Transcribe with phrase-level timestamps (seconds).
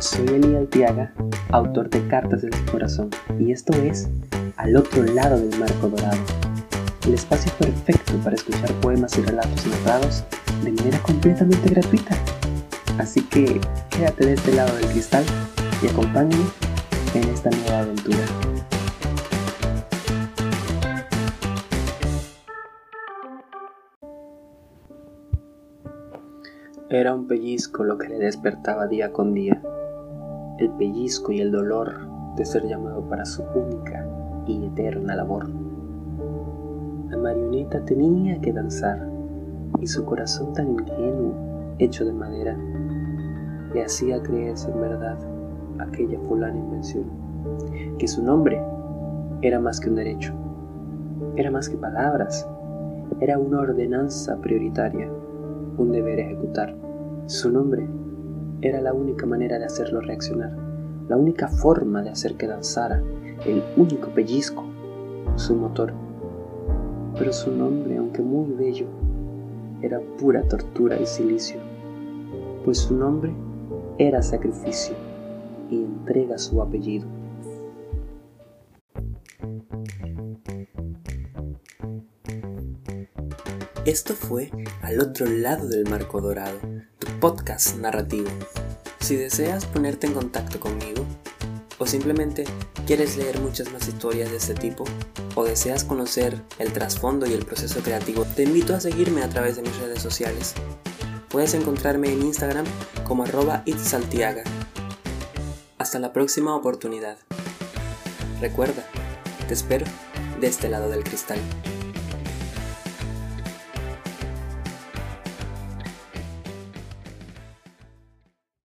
[0.00, 1.12] Soy Eli Altiaga,
[1.50, 4.08] autor de Cartas del Corazón, y esto es
[4.56, 6.18] Al otro lado del marco dorado,
[7.06, 10.24] el espacio perfecto para escuchar poemas y relatos narrados
[10.62, 12.16] de manera completamente gratuita.
[12.98, 15.24] Así que quédate de este lado del cristal
[15.82, 16.44] y acompáñame
[17.14, 18.18] en esta nueva aventura.
[26.92, 29.62] Era un pellizco lo que le despertaba día con día,
[30.58, 34.04] el pellizco y el dolor de ser llamado para su única
[34.44, 35.48] y eterna labor.
[37.08, 39.08] La marioneta tenía que danzar
[39.78, 42.58] y su corazón tan ingenuo, hecho de madera,
[43.72, 45.16] le hacía creerse en verdad
[45.78, 47.04] aquella fulana invención,
[48.00, 48.60] que su nombre
[49.42, 50.34] era más que un derecho,
[51.36, 52.48] era más que palabras,
[53.20, 55.08] era una ordenanza prioritaria
[55.80, 56.76] un deber ejecutar.
[57.26, 57.88] Su nombre
[58.60, 60.54] era la única manera de hacerlo reaccionar,
[61.08, 63.02] la única forma de hacer que danzara,
[63.46, 64.64] el único pellizco,
[65.36, 65.92] su motor.
[67.18, 68.86] Pero su nombre, aunque muy bello,
[69.82, 71.60] era pura tortura y silicio,
[72.64, 73.32] pues su nombre
[73.98, 74.94] era sacrificio
[75.70, 77.06] y entrega su apellido.
[83.90, 84.52] Esto fue
[84.82, 86.60] Al otro lado del marco dorado,
[87.00, 88.30] tu podcast narrativo.
[89.00, 91.04] Si deseas ponerte en contacto conmigo,
[91.76, 92.44] o simplemente
[92.86, 94.84] quieres leer muchas más historias de este tipo,
[95.34, 99.56] o deseas conocer el trasfondo y el proceso creativo, te invito a seguirme a través
[99.56, 100.54] de mis redes sociales.
[101.28, 102.66] Puedes encontrarme en Instagram
[103.02, 104.44] como arroba itsaltiaga.
[105.78, 107.18] Hasta la próxima oportunidad.
[108.40, 108.86] Recuerda,
[109.48, 109.86] te espero
[110.40, 111.40] de este lado del cristal.